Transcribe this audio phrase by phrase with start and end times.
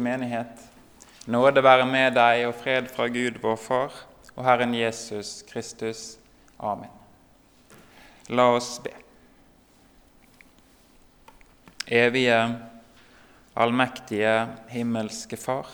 [0.00, 0.62] menighet.
[1.28, 3.96] Nåde være med deg og fred fra Gud vår Far
[4.34, 6.18] og Herren Jesus Kristus.
[6.58, 6.90] Amen.
[8.28, 8.92] La oss be.
[11.88, 12.38] Evige,
[13.56, 14.34] allmektige,
[14.68, 15.68] himmelske Far.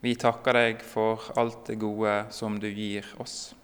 [0.00, 3.54] Vi takker deg for alt det gode som du gir oss.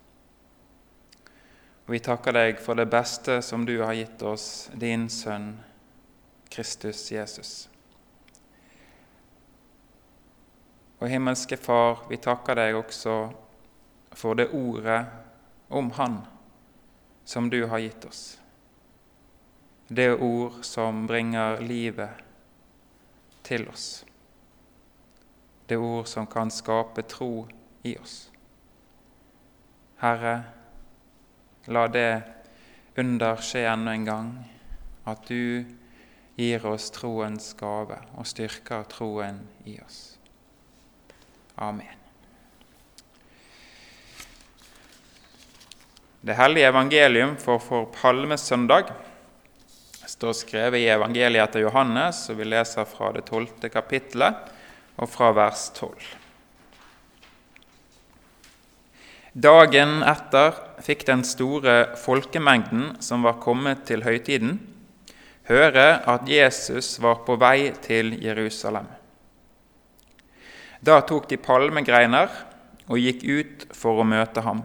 [1.91, 5.57] Vi takker deg for det beste som du har gitt oss, din Sønn
[6.53, 7.72] Kristus Jesus.
[11.03, 13.17] Og himmelske Far, vi takker deg også
[14.15, 15.01] for det ordet
[15.75, 16.21] om Han
[17.25, 18.39] som du har gitt oss.
[19.89, 22.23] Det ord som bringer livet
[23.43, 24.05] til oss.
[25.67, 27.49] Det ord som kan skape tro
[27.83, 28.31] i oss.
[30.07, 30.39] Herre,
[31.67, 32.23] la det
[32.95, 34.33] under skje enda en gang,
[35.03, 35.67] at du
[36.39, 40.22] gir oss troens gave og styrker troen i oss.
[41.57, 41.99] Amen.
[46.23, 48.93] Det hellige evangelium for, for palmesøndag
[50.07, 54.53] står skrevet i evangeliet etter Johannes, og vi leser fra det tolvte kapittelet
[55.03, 56.05] og fra vers tolv.
[59.33, 64.59] Dagen etter fikk den store folkemengden som var kommet til høytiden,
[65.51, 69.02] høre at Jesus var på vei til Jerusalem.
[70.83, 72.31] Da tok de palmegreiner
[72.91, 74.65] og gikk ut for å møte ham.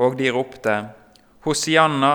[0.00, 0.76] Og de ropte,
[1.44, 2.14] Hosianna,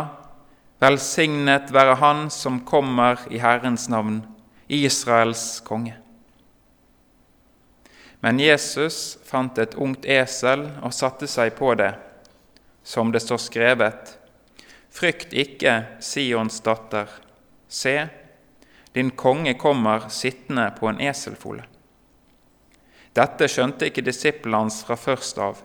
[0.81, 4.23] velsignet være Han som kommer i Herrens navn,
[4.67, 5.93] Israels konge.
[8.21, 11.93] Men Jesus fant et ungt esel og satte seg på det,
[12.83, 14.17] som det står skrevet,
[14.91, 17.07] Frykt ikke, Sions datter,
[17.71, 17.95] se,
[18.91, 21.63] din konge kommer sittende på en eselfole.
[23.17, 25.59] Dette skjønte ikke disiplene hans fra først av.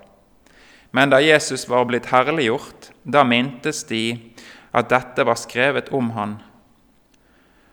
[0.91, 4.18] Men da Jesus var blitt herliggjort, da mintes de
[4.77, 6.39] at dette var skrevet om han,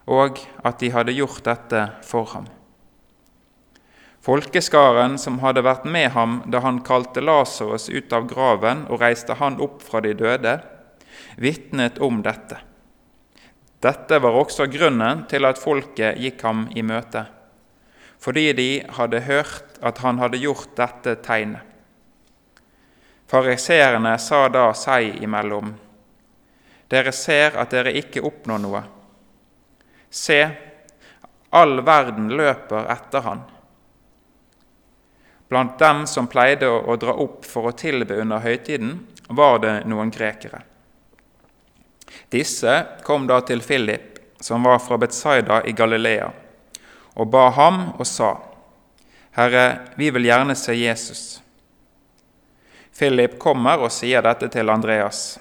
[0.06, 2.46] og at de hadde gjort dette for ham.
[4.24, 9.36] Folkeskaren som hadde vært med ham da han kalte Lasarus ut av graven og reiste
[9.40, 10.58] han opp fra de døde,
[11.36, 12.62] vitnet om dette.
[13.84, 17.26] Dette var også grunnen til at folket gikk ham i møte
[18.24, 21.62] fordi de hadde hørt at han hadde gjort dette tegnet.
[23.28, 25.74] Fariseerne sa da seg imellom,
[26.88, 28.82] dere ser at dere ikke oppnår noe.
[30.14, 30.38] Se,
[31.50, 33.42] all verden løper etter han.
[35.50, 39.02] Blant dem som pleide å dra opp for å tilbe under høytiden,
[39.34, 40.62] var det noen grekere.
[42.32, 46.32] Disse kom da til Philip, som var fra Betsaida i Galilea
[47.14, 48.36] og ba ham og sa,
[49.34, 51.42] Herre, vi vil gjerne se Jesus.
[52.94, 55.40] Philip kommer og sier dette til Andreas.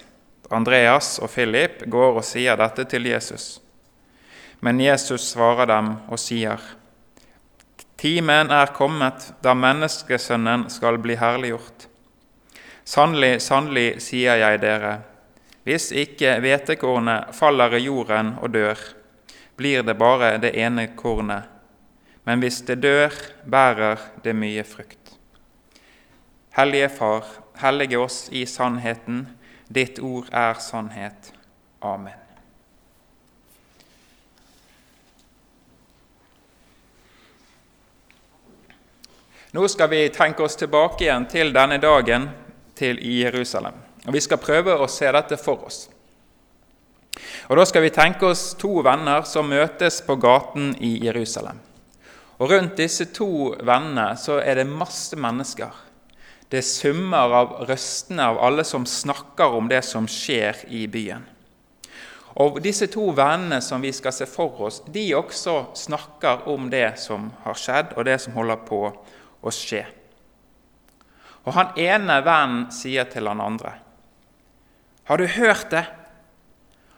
[0.49, 3.59] Andreas og Philip går og sier dette til Jesus.
[4.65, 6.57] Men Jesus svarer dem og sier,
[8.01, 11.87] Timen er kommet da menneskesønnen skal bli herliggjort.
[12.83, 14.97] Sannelig, sannelig, sier jeg dere,
[15.63, 18.79] hvis ikke hvetekornet faller i jorden og dør,
[19.55, 21.52] blir det bare det ene kornet
[22.23, 23.13] men hvis det dør,
[23.43, 25.15] bærer det mye frukt.
[26.55, 27.25] Hellige Far,
[27.59, 29.25] hellige oss i sannheten.
[29.67, 31.33] Ditt ord er sannhet.
[31.81, 32.19] Amen.
[39.53, 42.29] Nå skal vi tenke oss tilbake igjen til denne dagen
[42.77, 43.75] til i Jerusalem.
[44.07, 45.89] Og Vi skal prøve å se dette for oss.
[47.49, 51.59] Og Da skal vi tenke oss to venner som møtes på gaten i Jerusalem.
[52.39, 55.73] Og Rundt disse to vennene så er det masse mennesker.
[56.49, 61.23] Det summer av røstene av alle som snakker om det som skjer i byen.
[62.41, 66.95] Og Disse to vennene som vi skal se for oss, de også snakker om det
[67.01, 69.83] som har skjedd, og det som holder på å skje.
[71.43, 73.73] Og Han ene vennen sier til han andre.:
[75.03, 75.85] Har du hørt det?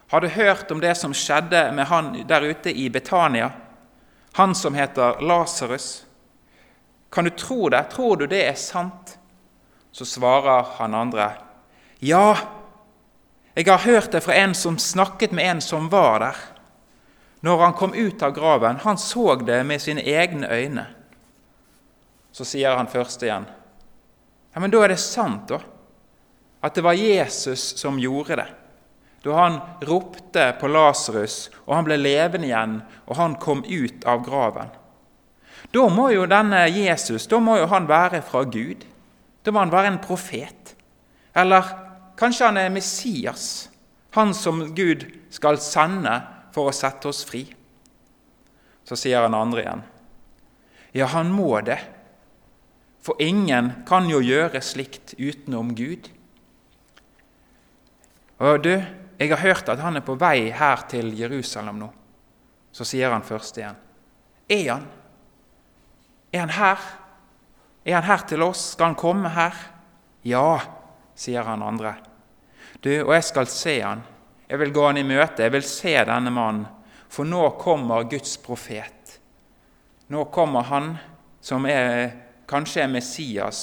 [0.08, 3.50] Har du hørt om det som skjedde med han der ute i Betania?
[4.36, 6.04] Han som heter Lasarus.
[7.10, 7.82] Kan du tro det?
[7.82, 9.18] Tror du det er sant?
[9.92, 11.30] Så svarer han andre,
[11.98, 12.36] Ja,
[13.54, 16.36] jeg har hørt det fra en som snakket med en som var der.
[17.40, 20.84] Når han kom ut av graven, han så det med sine egne øyne.
[22.32, 23.48] Så sier han først igjen,
[24.52, 25.62] ja, men da er det sant, da.
[26.60, 28.48] At det var Jesus som gjorde det.
[29.26, 32.76] Da han ropte på Lasarus, og han ble levende igjen,
[33.06, 34.70] og han kom ut av graven.
[35.74, 38.84] Da må jo denne Jesus da må jo han være fra Gud.
[39.42, 40.74] Da må han være en profet.
[41.36, 41.66] Eller
[42.18, 43.68] kanskje han er Messias,
[44.14, 46.14] han som Gud skal sende
[46.54, 47.44] for å sette oss fri.
[48.86, 49.82] Så sier han andre igjen.
[50.96, 51.80] Ja, han må det.
[53.04, 56.08] For ingen kan jo gjøre slikt utenom Gud.
[58.42, 58.74] Og du,
[59.18, 61.88] jeg har hørt at han er på vei her til Jerusalem nå.
[62.72, 63.78] Så sier han først igjen.
[64.52, 64.84] Er han?
[66.32, 66.82] Er han her?
[67.86, 68.72] Er han her til oss?
[68.74, 69.56] Skal han komme her?
[70.26, 70.60] Ja,
[71.16, 71.94] sier han andre.
[72.84, 74.04] Du, og jeg skal se han.
[74.46, 75.46] Jeg vil gå han i møte.
[75.46, 76.66] Jeg vil se denne mannen.
[77.08, 79.16] For nå kommer Guds profet.
[80.12, 80.96] Nå kommer han
[81.40, 82.10] som er,
[82.50, 83.62] kanskje er Messias,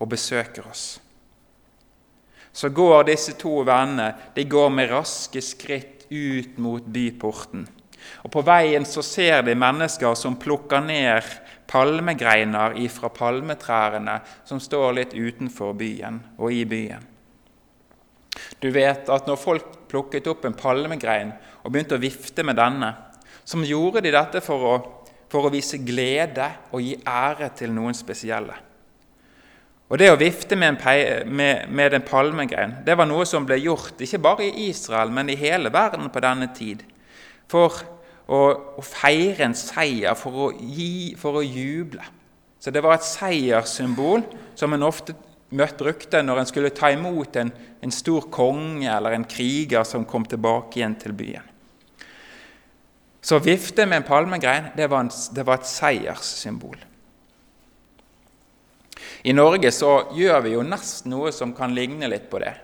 [0.00, 0.98] og besøker oss
[2.52, 7.66] så går disse to vennene de går med raske skritt ut mot byporten.
[8.24, 11.26] Og På veien så ser de mennesker som plukker ned
[11.70, 17.06] palmegreiner fra palmetrærne som står litt utenfor byen og i byen.
[18.60, 21.32] Du vet at når folk plukket opp en palmegrein
[21.62, 22.90] og begynte å vifte med denne,
[23.44, 24.74] så gjorde de dette for å,
[25.30, 28.54] for å vise glede og gi ære til noen spesielle.
[29.90, 33.58] Og Det å vifte med en, med, med en palmegrein det var noe som ble
[33.58, 36.84] gjort ikke bare i Israel, men i hele verden på denne tid.
[37.50, 37.74] For
[38.30, 38.38] å,
[38.78, 42.04] å feire en seier, for å, gi, for å juble.
[42.62, 44.22] Så det var et seierssymbol
[44.54, 45.16] som en ofte
[45.50, 47.50] møtte brukte når en skulle ta imot en,
[47.82, 51.48] en stor konge eller en kriger som kom tilbake igjen til byen.
[53.20, 56.78] Så vifte med en palmegrein det var, en, det var et seierssymbol.
[59.22, 62.54] I Norge så gjør vi jo nesten noe som kan ligne litt på det.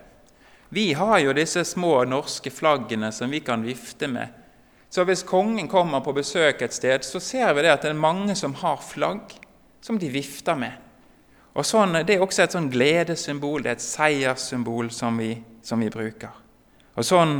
[0.69, 4.33] Vi har jo disse små norske flaggene som vi kan vifte med.
[4.89, 7.99] Så hvis kongen kommer på besøk et sted, så ser vi det at det er
[7.99, 9.35] mange som har flagg
[9.83, 10.73] som de vifter med.
[11.57, 15.79] Og sånn, Det er også et sånn gledessymbol, det er et seierssymbol som vi, som
[15.79, 16.33] vi bruker.
[16.97, 17.33] Og sånn,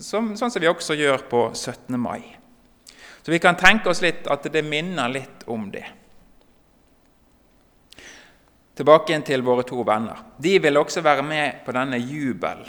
[0.00, 1.98] som, sånn som vi også gjør på 17.
[1.98, 2.22] mai.
[3.22, 5.84] Så vi kan tenke oss litt at det minner litt om det.
[8.78, 10.20] Tilbake igjen til våre to venner.
[10.38, 12.60] De vil også være med på denne jubel.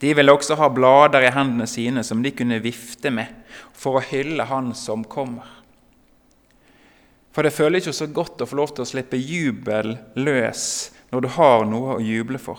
[0.00, 3.28] De ville også ha blader i hendene sine som de kunne vifte med
[3.76, 5.44] for å hylle Han som kommer.
[7.36, 10.64] For det føles jo så godt å få lov til å slippe jubel løs
[11.12, 12.58] når du har noe å juble for.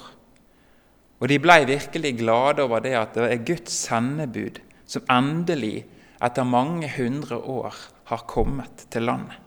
[1.21, 5.87] Og de blei virkelig glade over det at det er Guds sendebud som endelig,
[6.21, 7.73] etter mange hundre år,
[8.11, 9.37] har kommet til landet.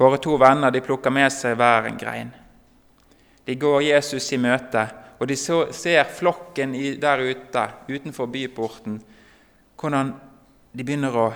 [0.00, 2.30] Våre to venner de plukker med seg hver en grein.
[3.44, 4.86] De går Jesus i møte,
[5.20, 8.96] og de ser flokken der ute utenfor byporten,
[9.76, 10.14] hvordan
[10.72, 11.26] de begynner å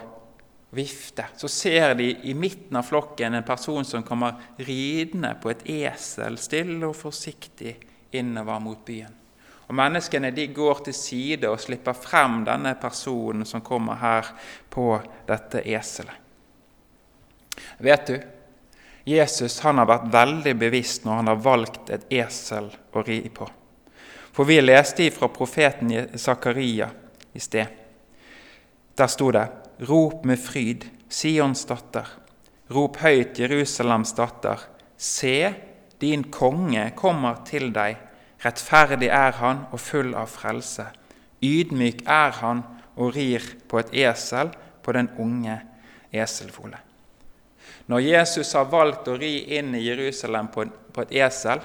[0.75, 1.26] vifte.
[1.37, 6.38] Så ser de i midten av flokken en person som kommer ridende på et esel,
[6.40, 7.75] stille og forsiktig
[8.17, 9.12] innover mot byen.
[9.69, 14.32] Og Menneskene de går til side og slipper frem denne personen som kommer her
[14.72, 14.88] på
[15.28, 16.20] dette eselet.
[17.78, 18.17] Vet du,
[19.04, 23.48] Jesus han har vært veldig bevisst når han har valgt et esel å ri på.
[24.34, 26.88] For vi leste fra profeten Zakaria
[27.32, 27.66] i sted.
[28.96, 29.48] Der sto det:"
[29.80, 32.06] Rop med fryd, Sions datter.
[32.70, 34.60] Rop høyt, Jerusalems datter.
[34.96, 35.55] Se,
[35.98, 37.96] din konge kommer til deg.
[38.44, 40.86] Rettferdig er han og full av frelse.
[41.43, 42.62] Ydmyk er han
[42.96, 45.58] og rir på et esel, på den unge
[46.12, 46.94] eselfolet.
[47.86, 50.64] Når Jesus har valgt å ri inn i Jerusalem på
[51.03, 51.60] et esel,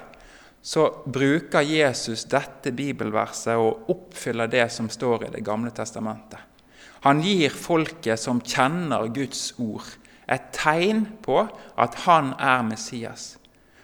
[0.60, 6.40] så bruker Jesus dette bibelverset og oppfyller det som står i Det gamle testamentet.
[7.00, 9.86] Han gir folket som kjenner Guds ord,
[10.28, 11.40] et tegn på
[11.80, 13.38] at han er Messias.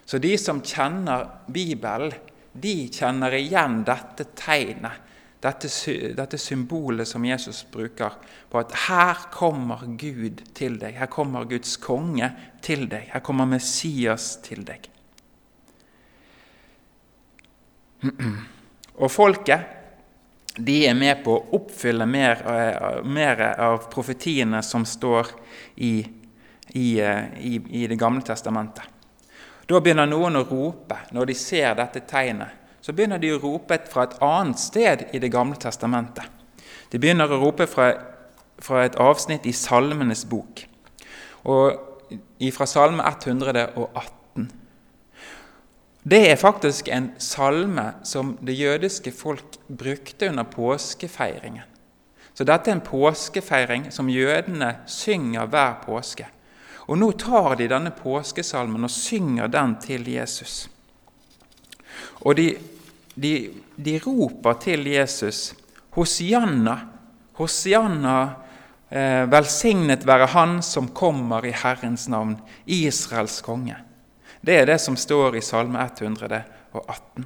[0.04, 2.12] Så de som kjenner Bibelen,
[2.52, 5.05] de kjenner igjen dette tegnet
[5.40, 5.68] dette,
[6.16, 8.12] dette, symbolet som Jesus bruker
[8.50, 10.96] på at her kommer Gud til deg.
[10.96, 12.30] Her kommer Guds konge
[12.64, 13.10] til deg.
[13.12, 14.88] Her kommer Messias til deg.
[19.02, 19.76] Og folket
[20.56, 25.34] de er med på å oppfylle mer, eh, mer av profetiene som står
[25.84, 26.06] i,
[26.72, 28.84] i, eh, i, i Det gamle testamentet.
[29.66, 33.80] Da begynner noen å rope når de ser dette tegnet så begynner de å rope
[33.90, 36.22] fra et annet sted i Det gamle testamentet.
[36.92, 37.88] De begynner å rope fra,
[38.62, 40.62] fra et avsnitt i Salmenes bok,
[41.50, 42.12] og
[42.54, 44.46] fra Salme 118.
[46.06, 51.66] Det er faktisk en salme som det jødiske folk brukte under påskefeiringen.
[52.34, 56.28] Så dette er en påskefeiring som jødene synger hver påske.
[56.86, 60.68] Og nå tar de denne påskesalmen og synger den til Jesus.
[62.22, 62.52] Og de,
[63.16, 63.34] de,
[63.76, 65.54] de roper til Jesus
[65.96, 66.76] Hosianna,
[67.38, 68.16] Hosianna,
[68.90, 73.78] eh, velsignet være Han som kommer i Herrens navn, Israels konge.
[74.40, 77.24] Det er det som står i Salme 118.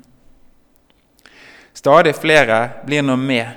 [1.75, 3.51] Stadig flere blir nå med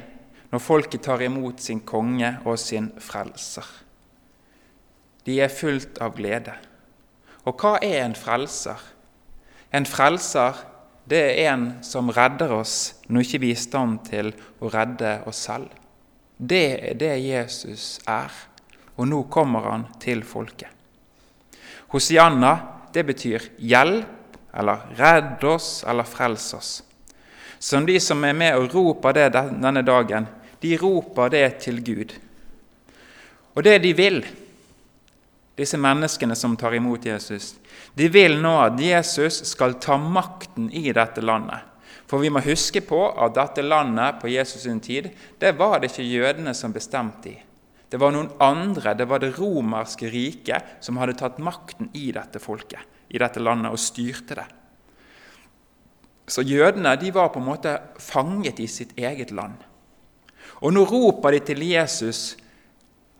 [0.53, 3.65] når folket tar imot sin konge og sin frelser.
[5.25, 6.53] De er fullt av glede.
[7.45, 8.81] Og hva er en frelser?
[9.73, 10.59] En frelser
[11.09, 12.75] det er en som redder oss
[13.11, 14.31] når ikke vi er i stand til
[14.63, 15.67] å redde oss selv.
[16.37, 18.31] Det er det Jesus er,
[18.95, 20.69] og nå kommer han til folket.
[21.93, 22.53] Hosianna
[22.93, 26.71] det betyr hjelp, eller redd oss, eller frels oss.
[27.57, 30.27] Som de som er med og roper det denne dagen,
[30.61, 32.13] de roper det til Gud.
[33.53, 34.19] Og det de vil,
[35.55, 37.53] disse menneskene som tar imot Jesus,
[37.93, 41.69] de vil nå at Jesus skal ta makten i dette landet.
[42.09, 45.91] For vi må huske på at dette landet på Jesus' sin tid, det var det
[45.91, 47.37] ikke jødene som bestemte i.
[47.89, 52.41] Det var noen andre, det var det romerske riket, som hadde tatt makten i dette
[52.41, 52.81] folket,
[53.13, 54.45] i dette landet, og styrte det.
[56.25, 59.59] Så jødene de var på en måte fanget i sitt eget land.
[60.63, 62.33] Og nå roper de til Jesus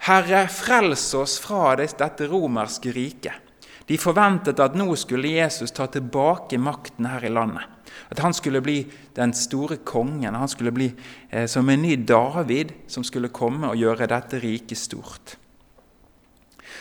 [0.03, 3.39] Herre, frels oss fra dette romerske riket.
[3.87, 7.63] De forventet at nå skulle Jesus ta tilbake makten her i landet.
[8.11, 8.81] At han skulle bli
[9.15, 10.35] den store kongen.
[10.35, 10.89] Han skulle bli
[11.29, 15.37] eh, som en ny David som skulle komme og gjøre dette riket stort.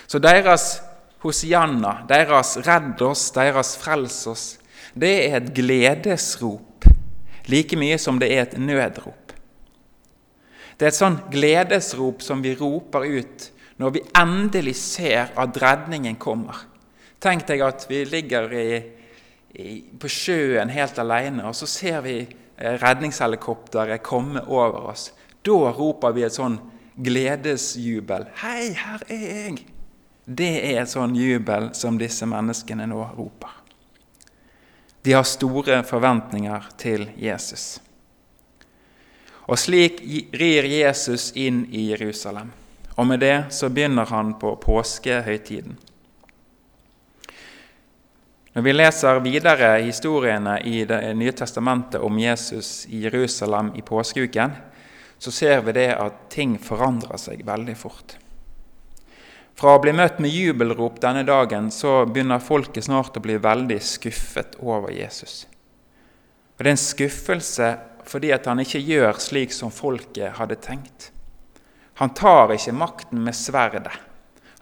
[0.06, 0.80] Så deres
[1.22, 4.58] hosianna, deres 'redd oss', deres 'frels oss',
[4.94, 6.72] det er et gledesrop
[7.46, 9.21] like mye som det er et nødrop.
[10.76, 13.48] Det er et sånn gledesrop som vi roper ut
[13.82, 16.66] når vi endelig ser at redningen kommer.
[17.22, 18.68] Tenk deg at vi ligger i,
[19.58, 25.10] i, på sjøen helt alene, og så ser vi eh, redningshelikopteret komme over oss.
[25.42, 26.58] Da roper vi et sånn
[27.02, 28.28] gledesjubel.
[28.38, 29.64] 'Hei, her er jeg!'
[30.22, 33.50] Det er et sånn jubel som disse menneskene nå roper.
[35.02, 37.80] De har store forventninger til Jesus.
[39.52, 39.98] Og slik
[40.32, 42.48] rir Jesus inn i Jerusalem.
[42.96, 45.74] Og med det så begynner han på påskehøytiden.
[48.52, 54.56] Når vi leser videre historiene i Det nye testamentet om Jesus i Jerusalem i påskeuken,
[55.18, 58.16] så ser vi det at ting forandrer seg veldig fort.
[59.54, 63.80] Fra å bli møtt med jubelrop denne dagen så begynner folket snart å bli veldig
[63.84, 65.46] skuffet over Jesus.
[66.56, 67.68] Og Det er en skuffelse
[68.08, 71.10] fordi at han ikke gjør slik som folket hadde tenkt.
[72.00, 73.92] Han tar ikke makten med sverdet.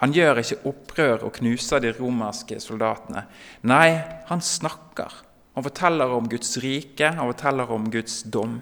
[0.00, 3.26] Han gjør ikke opprør og knuser de romerske soldatene.
[3.68, 5.12] Nei, han snakker.
[5.54, 8.60] Han forteller om Guds rike, han forteller om Guds dom.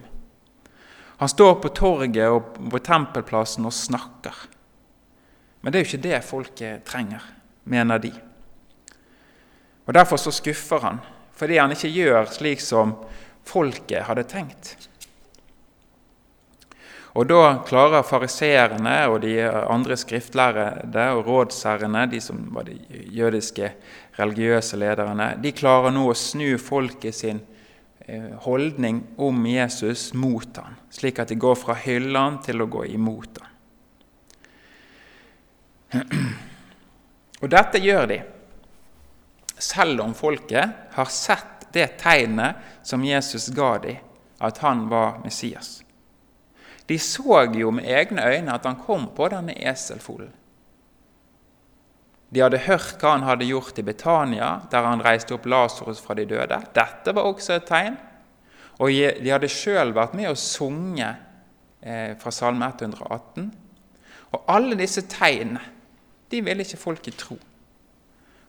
[1.19, 4.35] Han står på torget og på tempelplassen og snakker.
[5.61, 7.23] Men det er jo ikke det folket trenger,
[7.65, 8.13] mener de.
[9.87, 10.99] Og Derfor så skuffer han,
[11.35, 12.93] fordi han ikke gjør slik som
[13.49, 14.77] folket hadde tenkt.
[17.19, 22.77] Og Da klarer fariseerne og de andre skriftlærde og rådsherrene, de som var de
[23.11, 23.73] jødiske
[24.19, 27.41] religiøse lederne, de klarer nå å snu folket sin
[28.07, 32.85] eh, holdning om Jesus mot ham, slik at de går fra hyllene til å gå
[32.93, 33.55] imot ham.
[37.43, 38.19] Og dette gjør de
[39.59, 44.01] selv om folket har sett det tegnet som Jesus ga dem,
[44.39, 45.83] at han var Messias.
[46.89, 50.31] De så jo med egne øyne at han kom på denne eselfolen.
[52.29, 56.17] De hadde hørt hva han hadde gjort i Betania, der han reiste opp Lasarus fra
[56.17, 56.59] de døde.
[56.77, 57.97] Dette var også et tegn.
[58.79, 61.25] Og de hadde sjøl vært med og sunget
[61.81, 63.49] eh, fra Salme 118.
[64.37, 65.65] Og alle disse tegnene
[66.29, 67.39] de ville ikke folket tro.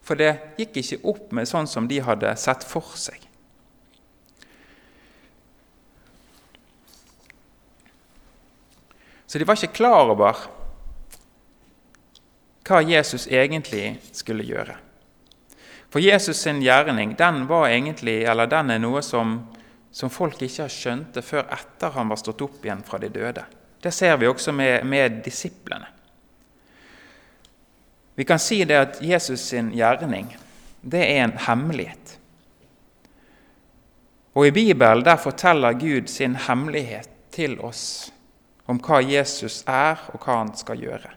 [0.06, 3.26] For det gikk ikke opp med sånn som de hadde sett for seg.
[9.30, 10.48] Så de var ikke klar over
[12.66, 14.78] hva Jesus egentlig skulle gjøre.
[15.90, 19.40] For Jesus' sin gjerning den var egentlig, eller den er noe som,
[19.92, 23.46] som folk ikke har skjønt før etter han var stått opp igjen fra de døde.
[23.82, 25.88] Det ser vi også med, med disiplene.
[28.20, 30.34] Vi kan si det at Jesus sin gjerning
[30.82, 32.18] det er en hemmelighet.
[34.36, 38.12] Og i Bibelen der forteller Gud sin hemmelighet til oss
[38.68, 41.14] om hva Jesus er, og hva han skal gjøre.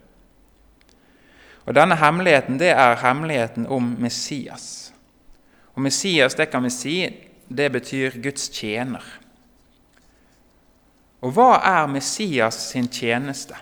[1.67, 4.93] Og Denne hemmeligheten det er hemmeligheten om Messias.
[5.75, 6.97] Og Messias, det kan vi si,
[7.49, 9.03] det betyr Guds tjener.
[11.21, 13.59] Og hva er Messias sin tjeneste?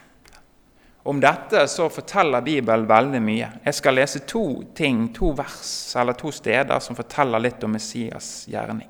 [1.03, 3.49] Om dette så forteller Bibelen veldig mye.
[3.65, 4.45] Jeg skal lese to
[4.77, 8.89] ting, to vers eller to steder som forteller litt om Messias' gjerning.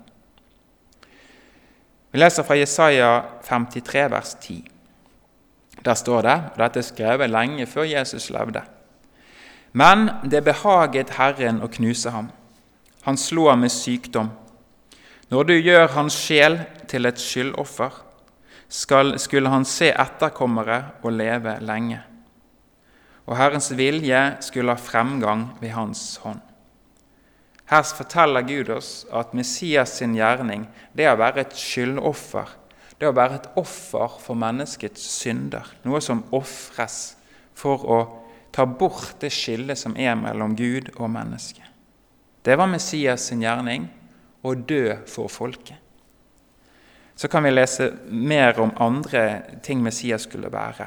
[2.11, 3.11] Vi leser fra Jesaja
[3.47, 4.65] 53, vers 10.
[5.85, 8.65] Der står det, og dette er skrevet lenge før Jesus levde.
[9.73, 12.33] Men det behaget Herren å knuse ham.
[13.07, 14.33] Han ham med sykdom.
[15.31, 16.59] Når du gjør hans sjel
[16.91, 17.95] til et skyldoffer,
[18.69, 22.01] skal, skulle han se etterkommere og leve lenge.
[23.27, 26.41] Og Herrens vilje skulle ha fremgang ved hans hånd.
[27.71, 30.65] Her forteller Gud oss at Messias sin gjerning
[30.97, 32.49] det å være et skyldoffer.
[32.99, 35.69] Det å være et offer for menneskets synder.
[35.87, 37.15] Noe som ofres
[37.55, 38.01] for å
[38.51, 41.65] ta bort det skillet som er mellom Gud og mennesket.
[42.43, 43.87] Det var Messias sin gjerning
[44.43, 45.79] å dø for folket.
[47.21, 50.87] Så kan vi lese mer om andre ting Messias skulle være.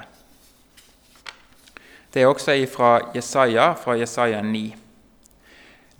[2.10, 4.64] Det er også fra Jesaja, fra Jesaja 9.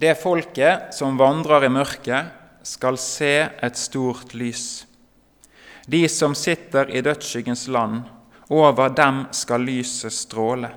[0.02, 2.34] Det folket som vandrer i mørket,
[2.66, 4.88] skal se et stort lys.
[5.86, 8.02] De som sitter i dødsskyggens land,
[8.50, 10.72] over dem skal lyset stråle.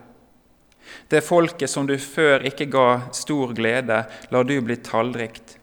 [1.09, 5.63] Det folket som du før ikke ga stor glede, lar du bli tallrikt.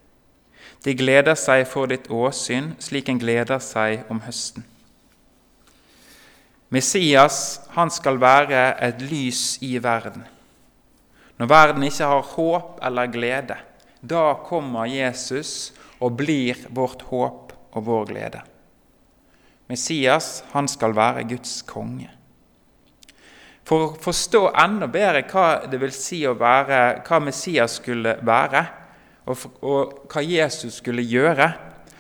[0.84, 4.66] De gleder seg for ditt åsyn, slik en gleder seg om høsten.
[6.74, 10.25] Messias han skal være et lys i verden.
[11.38, 13.58] Når verden ikke har håp eller glede,
[14.02, 15.72] da kommer Jesus
[16.04, 18.42] og blir vårt håp og vår glede.
[19.70, 22.10] Messias han skal være Guds konge.
[23.63, 28.66] For å forstå enda bedre hva det vil si å være, hva Messias skulle være,
[29.25, 31.52] og, og hva Jesus skulle gjøre,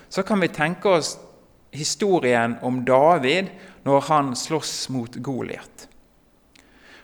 [0.09, 1.15] så kan vi tenke oss
[1.73, 3.49] historien om David
[3.87, 5.87] når han slåss mot Goliat.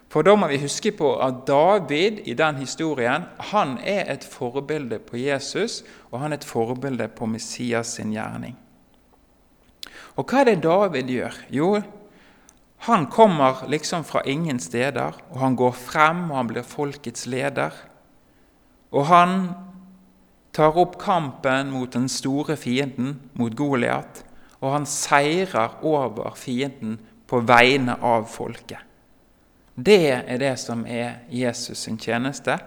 [0.09, 4.97] For da må vi huske på at David i den historien han er et forbilde
[5.05, 8.57] på Jesus, og han er et forbilde på Messias sin gjerning.
[10.17, 11.37] Og hva er det David gjør?
[11.53, 11.69] Jo,
[12.89, 17.75] han kommer liksom fra ingen steder, og han går frem, og han blir folkets leder.
[18.89, 19.35] Og han
[20.51, 24.23] tar opp kampen mot den store fienden, mot Goliat,
[24.59, 26.97] og han seirer over fienden
[27.29, 28.81] på vegne av folket.
[29.79, 32.57] Det er det som er Jesus sin tjeneste,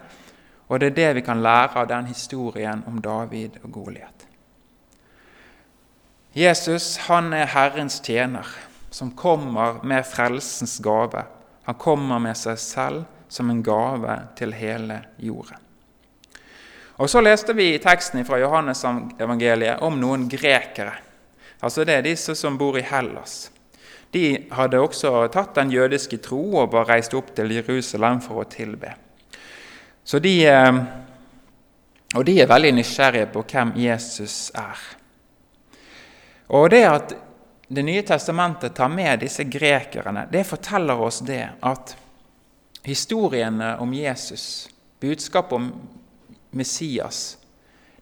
[0.68, 4.26] og det er det vi kan lære av den historien om David og Goliat.
[6.32, 8.46] Jesus han er Herrens tjener,
[8.90, 11.26] som kommer med frelsens gave.
[11.68, 15.60] Han kommer med seg selv som en gave til hele jorden.
[16.96, 20.92] Og Så leste vi i teksten fra Johannes-evangeliet om noen grekere.
[21.60, 23.50] Altså Det er disse som bor i Hellas.
[24.12, 28.48] De hadde også tatt den jødiske tro og var reist opp til Jerusalem for å
[28.50, 28.92] tilbe.
[30.04, 30.72] Så de, eh,
[32.14, 34.78] og de er veldig nysgjerrige på hvem Jesus er.
[36.48, 37.14] Og det at
[37.72, 41.94] Det nye testamentet tar med disse grekerne, det forteller oss det at
[42.84, 44.68] historiene om Jesus,
[45.00, 45.70] budskapet om
[46.52, 47.38] Messias,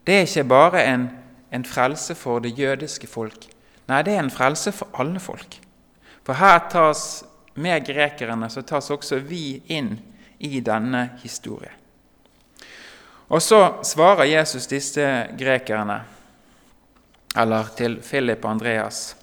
[0.07, 1.09] det er ikke bare en,
[1.53, 3.45] en frelse for det jødiske folk.
[3.87, 5.57] Nei, det er en frelse for alle folk.
[6.25, 7.23] For her tas
[7.55, 9.93] med grekerne så tas også vi inn
[10.39, 11.77] i denne historien.
[13.31, 15.05] Og så svarer Jesus disse
[15.39, 16.01] grekerne,
[17.37, 19.15] eller til Philip og Andreas.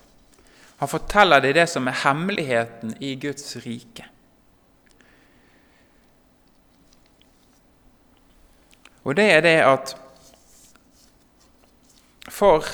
[0.78, 4.06] Han forteller dem det som er hemmeligheten i Guds rike.
[9.08, 9.94] Og det er det at
[12.28, 12.66] for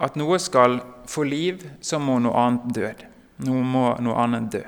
[0.00, 0.78] at noe skal
[1.10, 3.02] få liv, så må noe annet død.
[3.48, 4.62] Noe må noe annet dø.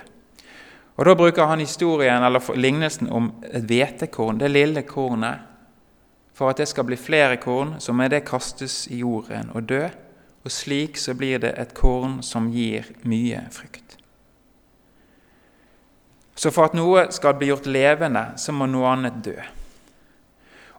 [0.98, 5.48] Og Da bruker han historien eller lignelsen om et hvetekorn, det lille kornet.
[6.34, 9.86] For at det skal bli flere korn, så må det kastes i jorden og dø.
[10.44, 13.81] Og slik så blir det et korn som gir mye frukt.
[16.34, 19.36] Så for at noe skal bli gjort levende, så må noe annet dø.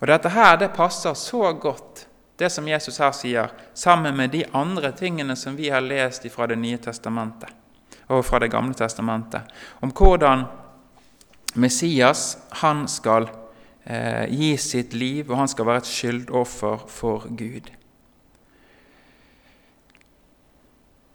[0.01, 4.41] Og Dette her, det passer så godt, det som Jesus her sier, sammen med de
[4.57, 7.53] andre tingene som vi har lest fra Det nye testamentet
[8.11, 9.47] og fra Det gamle testamentet,
[9.81, 10.43] om hvordan
[11.55, 13.29] Messias han skal
[13.85, 17.69] eh, gi sitt liv, og han skal være et skyldoffer for Gud.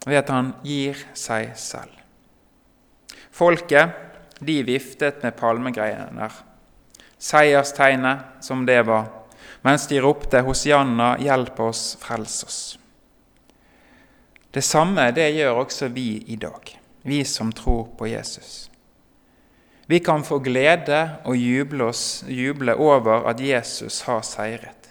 [0.07, 1.93] Ved at han gir seg selv.
[3.29, 4.08] Folket
[4.39, 6.31] de viftet med palmegreiner,
[7.19, 9.07] seierstegnet som det var,
[9.61, 12.77] mens de ropte 'Hosianna, hjelp oss, frels oss'.
[14.51, 18.69] Det samme det gjør også vi i dag, vi som tror på Jesus.
[19.85, 24.89] Vi kan få glede og juble, oss, juble over at Jesus har seiret.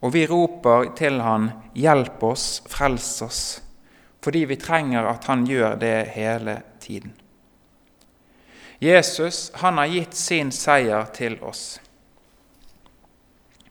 [0.00, 3.60] Og vi roper til han 'Hjelp oss, frels oss',
[4.22, 7.12] fordi vi trenger at han gjør det hele tiden.
[8.80, 11.80] Jesus han har gitt sin seier til oss.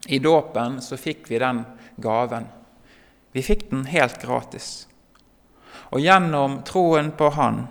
[0.06, 1.64] I dåpen så fikk vi den
[1.98, 2.46] gaven.
[3.34, 4.86] Vi fikk den helt gratis.
[5.90, 7.64] Og gjennom troen på Han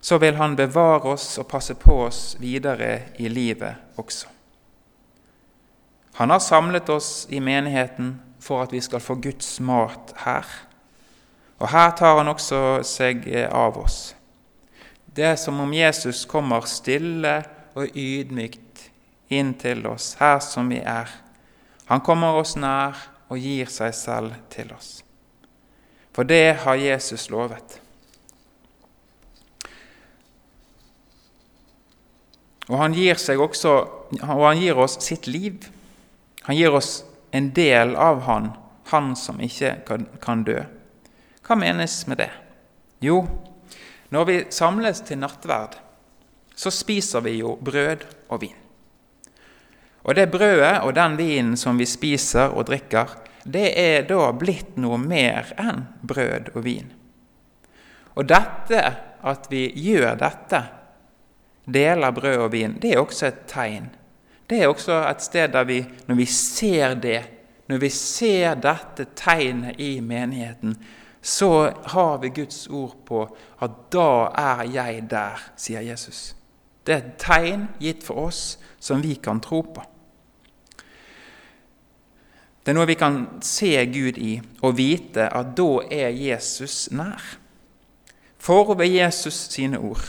[0.00, 4.28] så vil Han bevare oss og passe på oss videre i livet også.
[6.20, 10.44] Han har samlet oss i menigheten for at vi skal få Guds mat her.
[11.58, 14.14] Og her tar han også seg av oss.
[15.18, 17.40] Det er som om Jesus kommer stille
[17.74, 18.84] og ydmykt
[19.34, 21.10] inn til oss her som vi er.
[21.90, 22.94] Han kommer oss nær
[23.26, 25.00] og gir seg selv til oss.
[26.14, 27.80] For det har Jesus lovet.
[32.68, 33.74] Og han gir, også,
[34.22, 35.66] og han gir oss sitt liv.
[36.46, 37.02] Han gir oss
[37.34, 38.52] en del av han,
[38.94, 40.60] han som ikke kan, kan dø.
[41.42, 42.30] Hva menes med det?
[43.02, 43.24] Jo,
[44.14, 45.76] når vi samles til nattverd,
[46.58, 48.56] så spiser vi jo brød og vin.
[50.08, 53.12] Og det brødet og den vinen som vi spiser og drikker,
[53.44, 56.88] det er da blitt noe mer enn brød og vin.
[58.18, 58.82] Og dette,
[59.22, 60.62] at vi gjør dette,
[61.68, 63.90] deler brød og vin, det er også et tegn.
[64.48, 67.20] Det er også et sted der vi, når vi ser det,
[67.68, 70.72] når vi ser dette tegnet i menigheten,
[71.22, 73.24] så har vi Guds ord på
[73.60, 76.34] at da er jeg der, sier Jesus.
[76.86, 79.82] Det er et tegn gitt for oss som vi kan tro på.
[82.62, 87.22] Det er noe vi kan se Gud i og vite at da er Jesus nær.
[88.38, 90.04] For ved Jesus sine ord,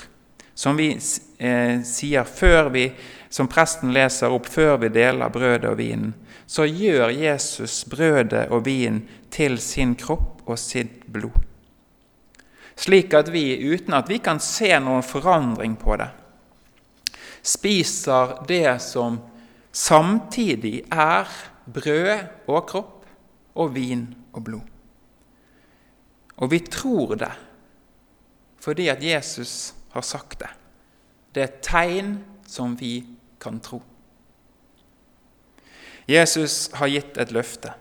[0.56, 2.90] som vi eh, sier før vi,
[3.30, 6.14] som presten leser opp før vi deler brødet og vinen,
[6.50, 11.36] så gjør Jesus brødet og vinen til sin kropp og sitt blod.
[12.80, 16.10] Slik at vi, uten at vi kan se noen forandring på det,
[17.44, 19.20] spiser det som
[19.76, 21.28] samtidig er
[21.70, 23.06] brød og kropp
[23.60, 24.66] og vin og blod.
[26.40, 27.36] Og vi tror det
[28.60, 30.50] fordi at Jesus har sagt det.
[31.32, 33.06] Det er et tegn som vi
[33.40, 33.80] kan tro.
[36.10, 37.72] Jesus har gitt et løfte.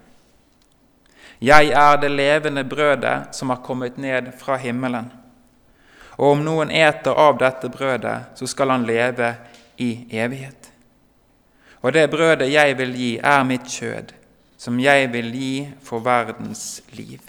[1.40, 5.12] Jeg er det levende brødet som har kommet ned fra himmelen.
[6.18, 9.36] Og om noen eter av dette brødet, så skal han leve
[9.78, 10.72] i evighet.
[11.82, 14.10] Og det brødet jeg vil gi, er mitt kjød,
[14.58, 17.22] som jeg vil gi for verdens liv.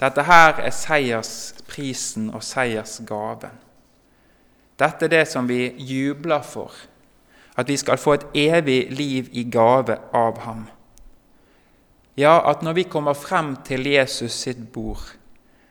[0.00, 3.56] Dette her er seiersprisen og seiersgaven.
[4.76, 6.74] Dette er det som vi jubler for,
[7.56, 10.66] at vi skal få et evig liv i gave av ham.
[12.14, 15.04] Ja, at når vi kommer frem til Jesus sitt bord,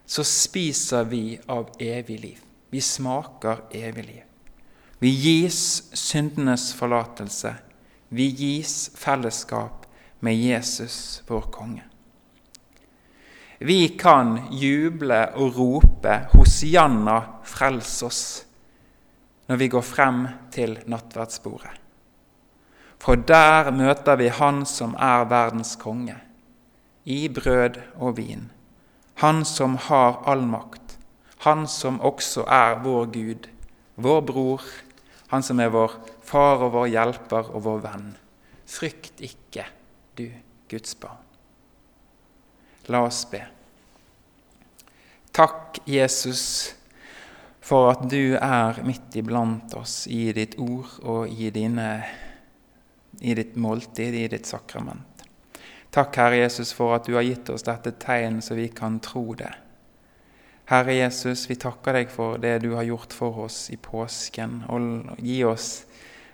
[0.05, 2.39] så spiser vi av evig liv.
[2.71, 4.23] Vi smaker evig liv.
[5.01, 5.59] Vi gis
[5.97, 7.53] syndenes forlatelse.
[8.09, 9.85] Vi gis fellesskap
[10.19, 11.83] med Jesus, vår konge.
[13.61, 18.45] Vi kan juble og rope 'Hosianna, frels oss'
[19.47, 21.71] når vi går frem til nattverdsbordet.
[22.99, 26.15] For der møter vi Han som er verdens konge,
[27.05, 28.49] i brød og vin.
[29.21, 30.97] Han som har all makt,
[31.45, 33.47] han som også er vår Gud,
[33.95, 34.65] vår bror,
[35.31, 38.11] han som er vår far og vår hjelper og vår venn.
[38.69, 39.65] Frykt ikke,
[40.17, 40.27] du
[40.71, 41.19] Guds barn.
[42.89, 43.41] La oss be.
[45.31, 46.73] Takk, Jesus,
[47.61, 51.87] for at du er midt iblant oss i ditt ord og i, dine,
[53.21, 55.10] i ditt måltid, i ditt sakrament.
[55.91, 59.33] Takk, Herre Jesus, for at du har gitt oss dette tegn så vi kan tro
[59.35, 59.51] det.
[60.71, 64.61] Herre Jesus, vi takker deg for det du har gjort for oss i påsken.
[64.71, 65.83] Og gi oss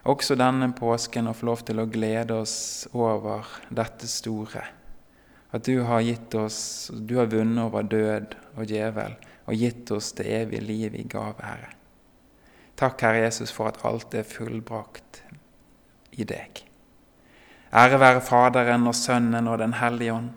[0.05, 4.61] også denne påsken å få lov til å glede oss over dette store.
[5.49, 9.17] At du har gitt oss, du har vunnet over død og djevel
[9.47, 11.73] og gitt oss det evige liv i gave, Herre.
[12.77, 15.23] Takk, Herre Jesus, for at alt er fullbrakt
[16.13, 16.66] i deg.
[17.73, 20.29] Ære være Faderen og Sønnen og Den hellige ånd,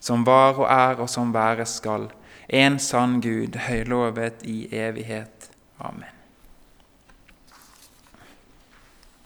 [0.00, 2.08] som var og er og som være skal,
[2.48, 5.50] en sann Gud, høylovet i evighet.
[5.80, 6.21] Amen.